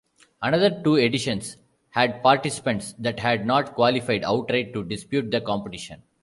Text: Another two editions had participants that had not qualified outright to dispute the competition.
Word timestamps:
Another 0.41 0.81
two 0.83 0.95
editions 0.95 1.57
had 1.91 2.23
participants 2.23 2.95
that 2.97 3.19
had 3.19 3.45
not 3.45 3.75
qualified 3.75 4.23
outright 4.23 4.73
to 4.73 4.83
dispute 4.83 5.29
the 5.29 5.41
competition. 5.41 6.01